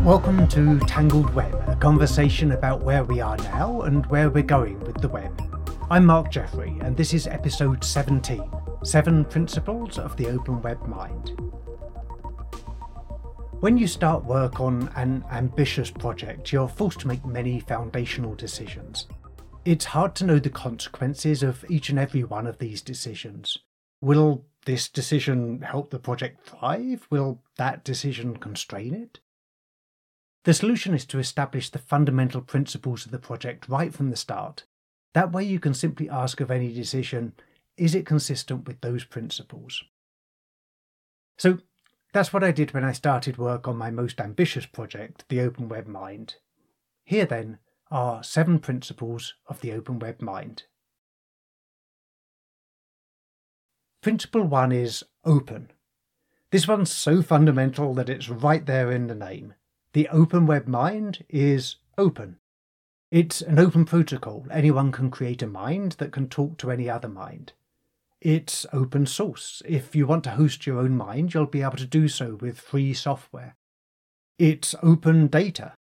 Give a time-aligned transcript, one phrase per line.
[0.00, 4.80] Welcome to Tangled Web, a conversation about where we are now and where we're going
[4.80, 5.42] with the web.
[5.90, 8.42] I'm Mark Jeffrey, and this is episode 17
[8.82, 11.38] Seven Principles of the Open Web Mind.
[13.60, 19.06] When you start work on an ambitious project, you're forced to make many foundational decisions.
[19.66, 23.58] It's hard to know the consequences of each and every one of these decisions.
[24.00, 27.06] Will this decision help the project thrive?
[27.10, 29.20] Will that decision constrain it?
[30.44, 34.64] The solution is to establish the fundamental principles of the project right from the start.
[35.14, 37.34] That way, you can simply ask of any decision
[37.76, 39.82] is it consistent with those principles?
[41.38, 41.58] So,
[42.12, 45.68] that's what I did when I started work on my most ambitious project, the Open
[45.68, 46.34] Web Mind.
[47.04, 47.58] Here, then,
[47.90, 50.64] are seven principles of the Open Web Mind.
[54.02, 55.70] Principle one is open.
[56.50, 59.54] This one's so fundamental that it's right there in the name.
[59.94, 62.38] The Open Web Mind is open.
[63.10, 64.46] It's an open protocol.
[64.50, 67.52] Anyone can create a mind that can talk to any other mind.
[68.18, 69.60] It's open source.
[69.66, 72.58] If you want to host your own mind, you'll be able to do so with
[72.58, 73.54] free software.
[74.38, 75.74] It's open data.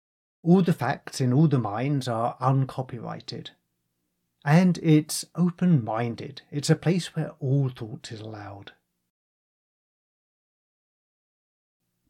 [0.43, 3.51] All the facts in all the minds are uncopyrighted.
[4.45, 6.43] And it's open minded.
[6.51, 8.73] It's a place where all thought is allowed.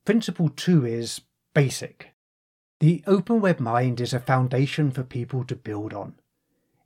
[0.07, 1.21] Principle two is
[1.55, 2.15] basic.
[2.81, 6.15] The open web mind is a foundation for people to build on.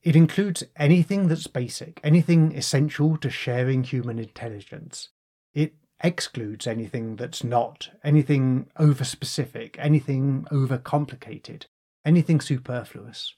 [0.03, 5.09] It includes anything that's basic, anything essential to sharing human intelligence.
[5.55, 11.67] It excludes anything that's not, anything over specific, anything over complicated,
[12.05, 13.35] anything superfluous.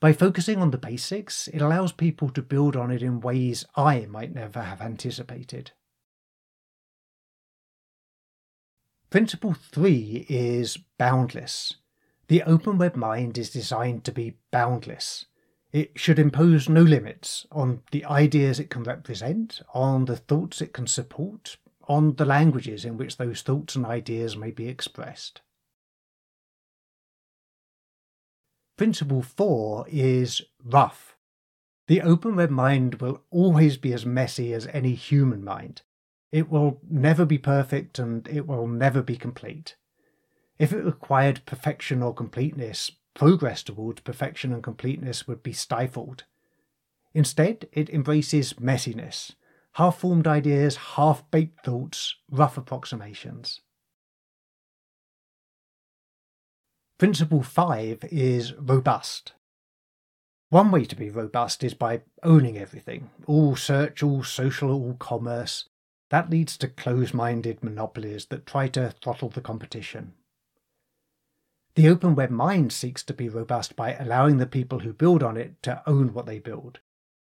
[0.00, 4.06] By focusing on the basics, it allows people to build on it in ways I
[4.06, 5.72] might never have anticipated.
[9.14, 11.76] Principle 3 is boundless.
[12.26, 15.26] The open web mind is designed to be boundless.
[15.70, 20.72] It should impose no limits on the ideas it can represent, on the thoughts it
[20.72, 25.42] can support, on the languages in which those thoughts and ideas may be expressed.
[28.76, 31.14] Principle 4 is rough.
[31.86, 35.82] The open web mind will always be as messy as any human mind.
[36.34, 39.76] It will never be perfect and it will never be complete.
[40.58, 46.24] If it required perfection or completeness, progress towards perfection and completeness would be stifled.
[47.14, 49.36] Instead, it embraces messiness,
[49.74, 53.60] half formed ideas, half baked thoughts, rough approximations.
[56.98, 59.34] Principle 5 is robust.
[60.48, 65.68] One way to be robust is by owning everything all search, all social, all commerce.
[66.10, 70.14] That leads to close minded monopolies that try to throttle the competition.
[71.74, 75.36] The open web mind seeks to be robust by allowing the people who build on
[75.36, 76.78] it to own what they build.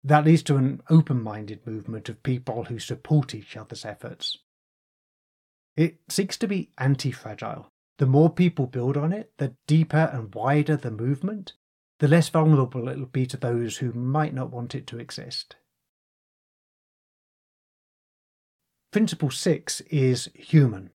[0.05, 4.39] That leads to an open minded movement of people who support each other's efforts.
[5.77, 7.73] It seeks to be anti fragile.
[7.99, 11.55] The more people build on it, the deeper and wider the movement,
[11.99, 15.57] the less vulnerable it will be to those who might not want it to exist.
[18.97, 20.89] Principle 6 is human.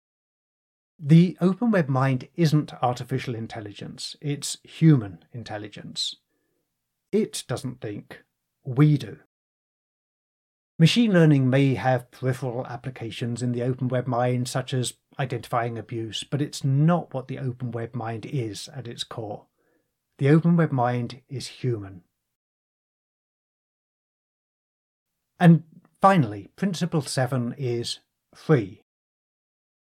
[0.97, 6.15] The open web mind isn't artificial intelligence, it's human intelligence.
[7.11, 8.23] It doesn't think,
[8.63, 9.17] we do.
[10.77, 16.23] Machine learning may have peripheral applications in the open web mind, such as identifying abuse,
[16.23, 19.47] but it's not what the open web mind is at its core.
[20.19, 22.03] The open web mind is human.
[25.37, 25.63] And
[26.01, 27.99] Finally, Principle 7 is
[28.33, 28.79] free.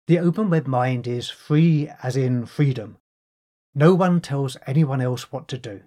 [0.08, 2.96] The open web mind is free as in freedom.
[3.76, 5.82] No one tells anyone else what to do.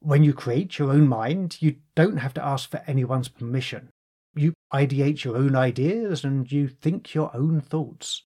[0.00, 3.90] When you create your own mind, you don't have to ask for anyone's permission.
[4.34, 8.22] You ideate your own ideas and you think your own thoughts.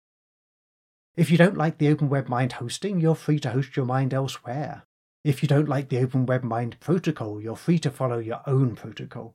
[1.14, 4.14] If you don't like the Open Web Mind hosting, you're free to host your mind
[4.14, 4.84] elsewhere.
[5.24, 8.74] If you don't like the Open Web Mind protocol, you're free to follow your own
[8.74, 9.34] protocol.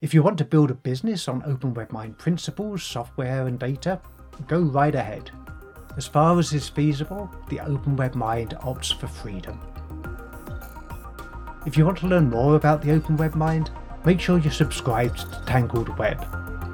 [0.00, 4.00] If you want to build a business on Open Web Mind principles, software, and data,
[4.48, 5.30] go right ahead.
[5.98, 9.60] As far as is feasible, the Open Web Mind opts for freedom.
[11.66, 13.70] If you want to learn more about the Open Web Mind,
[14.06, 16.26] make sure you're subscribed to Tangled Web.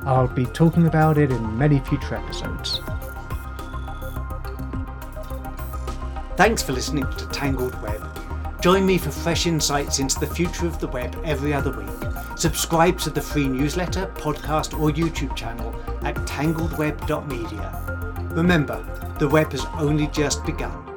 [0.04, 2.80] I'll be talking about it in many future episodes.
[6.36, 8.62] Thanks for listening to Tangled Web.
[8.62, 12.05] Join me for fresh insights into the future of the web every other week
[12.36, 18.28] Subscribe to the free newsletter, podcast, or YouTube channel at tangledweb.media.
[18.34, 20.95] Remember, the web has only just begun.